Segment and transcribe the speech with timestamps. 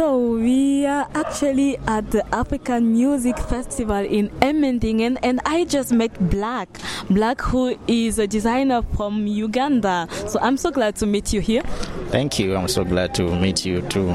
[0.00, 6.30] So we are actually at the African Music Festival in Emmendingen and I just met
[6.30, 6.70] Blak.
[7.10, 10.08] Blak who is a designer from Uganda.
[10.26, 11.60] So I'm so glad to meet you here.
[12.08, 12.56] Thank you.
[12.56, 14.08] I'm so glad to meet you too.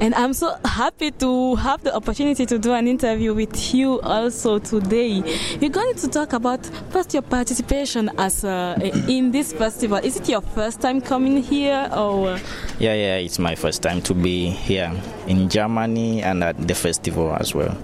[0.00, 4.60] And I'm so happy to have the opportunity to do an interview with you also
[4.60, 5.22] today.
[5.60, 8.78] We're going to talk about first your participation as uh,
[9.08, 9.98] in this festival.
[9.98, 12.38] Is it your first time coming here or?
[12.78, 14.92] Yeah, yeah, it's my first time to be here
[15.26, 17.76] in Germany and at the festival as well.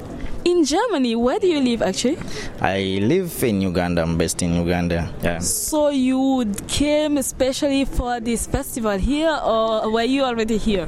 [0.44, 2.18] In Germany, where do you live actually?
[2.60, 4.02] I live in Uganda.
[4.02, 5.10] I'm based in Uganda.
[5.22, 5.38] Yeah.
[5.38, 10.86] So you came especially for this festival here, or were you already here?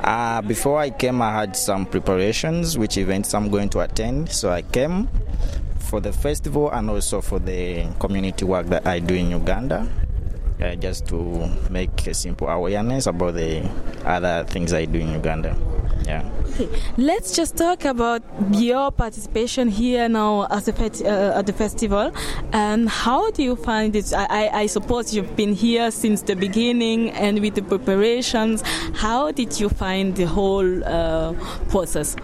[0.00, 4.30] Uh, before I came, I had some preparations, which events I'm going to attend.
[4.32, 5.08] So I came
[5.78, 9.86] for the festival and also for the community work that I do in Uganda.
[10.58, 13.68] Uh, just to make a simple awareness about the
[14.06, 15.54] other things I do in Uganda.
[16.06, 16.24] Yeah.
[16.58, 22.10] Okay, let's just talk about your participation here now uh, at the festival,
[22.50, 24.10] and how do you find it?
[24.14, 28.62] I, I, I, suppose you've been here since the beginning, and with the preparations.
[28.94, 31.34] How did you find the whole uh,
[31.68, 32.16] process?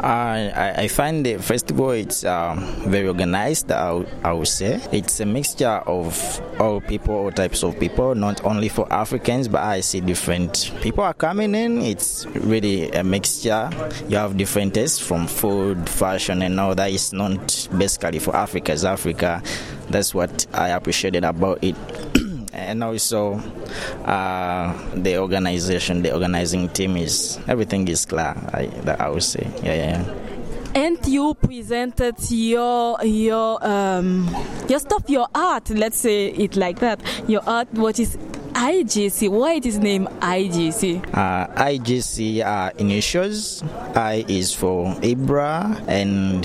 [0.00, 2.58] I, I find the festival it's um,
[2.90, 3.70] very organized.
[3.70, 8.68] I would say it's a mixture of all people, all types of people, not only
[8.68, 11.82] for Africans, but I see different people are coming in.
[11.82, 13.70] It's really a mixture.
[14.08, 16.90] You have different tastes from food, fashion, and all that.
[16.92, 18.72] It's not basically for Africa.
[18.72, 19.42] It's Africa.
[19.88, 21.76] That's what I appreciated about it.
[22.52, 23.34] and also
[24.04, 28.34] uh, the organization, the organizing team is everything is clear.
[28.52, 30.14] I, I would say, yeah, yeah.
[30.74, 34.28] And you presented your your um,
[34.68, 35.70] your stuff, your art.
[35.70, 37.00] Let's say it like that.
[37.28, 38.18] Your art, what is
[38.56, 39.28] IGC.
[39.28, 41.14] Why it is named IGC?
[41.14, 43.62] Uh, IGC are initials.
[43.94, 46.42] I is for Ibra and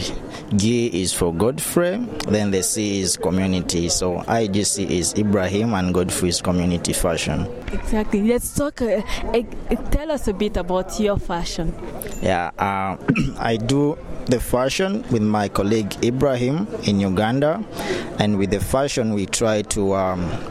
[0.59, 2.05] G is for Godfrey.
[2.27, 3.87] Then the C is community.
[3.87, 7.47] So IGC is Ibrahim and Godfrey's community fashion.
[7.71, 8.21] Exactly.
[8.23, 8.81] Let's talk.
[8.81, 9.01] Uh,
[9.33, 11.73] uh, tell us a bit about your fashion.
[12.21, 12.97] Yeah, uh,
[13.39, 17.63] I do the fashion with my colleague Ibrahim in Uganda,
[18.19, 19.95] and with the fashion we try to.
[19.95, 20.50] Um,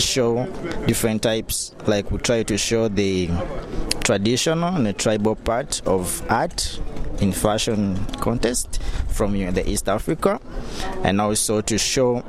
[0.00, 0.46] show
[0.86, 1.74] different types.
[1.86, 3.30] Like we try to show the
[4.02, 6.80] traditional and the tribal part of art
[7.20, 10.40] in fashion contest from the East Africa.
[11.02, 12.24] And also to show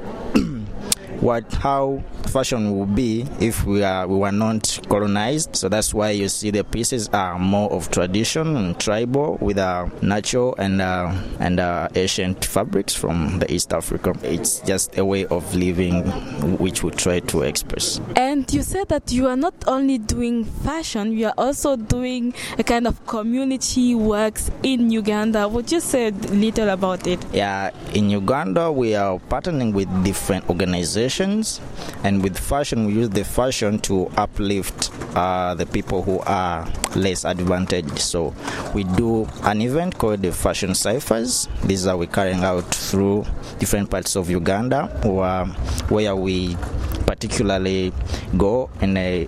[1.22, 5.56] what how fashion will be if we are we were not colonized.
[5.56, 9.90] So that's why you see the pieces are more of tradition and tribal with a
[10.02, 14.14] natural and uh, and uh, ancient fabrics from the East Africa.
[14.24, 16.04] It's just a way of living
[16.58, 18.02] which we try to express.
[18.16, 22.64] And you said that you are not only doing fashion, you are also doing a
[22.64, 25.48] kind of community works in Uganda.
[25.48, 27.24] Would you say a little about it?
[27.34, 31.05] Yeah, in Uganda we are partnering with different organizations
[32.04, 37.24] and with fashion we use the fashion to uplift uh, the people who are less
[37.26, 38.00] advantaged.
[38.00, 38.34] So
[38.74, 43.26] we do an event called the fashion ciphers these are we carrying out through
[43.60, 45.46] different parts of uganda where,
[45.90, 46.56] where we
[47.06, 47.94] particularly
[48.38, 49.28] go in a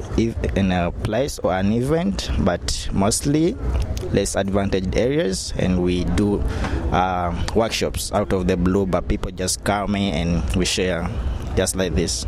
[0.55, 3.55] in a place or an event but mostly
[4.11, 6.39] less advantaged areas and we do
[6.91, 11.07] uh, workshops out of the blue but people just come in and we share
[11.57, 12.25] just like this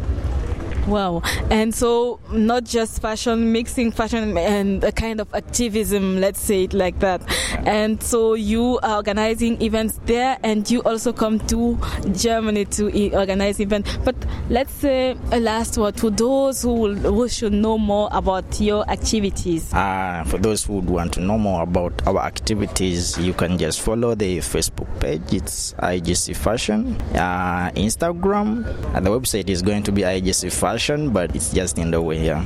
[0.87, 1.21] Wow.
[1.51, 6.73] And so, not just fashion, mixing fashion and a kind of activism, let's say it
[6.73, 7.21] like that.
[7.67, 11.77] And so, you are organizing events there, and you also come to
[12.13, 13.97] Germany to organize events.
[13.97, 14.15] But
[14.49, 18.89] let's say a last word to those who, will, who should know more about your
[18.89, 19.73] activities.
[19.73, 23.81] Uh, for those who would want to know more about our activities, you can just
[23.81, 25.21] follow the Facebook page.
[25.33, 26.99] It's IGC Fashion.
[27.13, 30.68] Uh, Instagram, and the website is going to be IGC Fashion
[31.11, 32.23] but it's just in the way.
[32.25, 32.43] Yeah.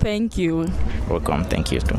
[0.00, 0.68] Thank you.
[1.08, 1.44] Welcome.
[1.44, 1.98] Thank you too.